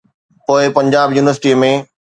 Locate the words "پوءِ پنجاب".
0.45-1.07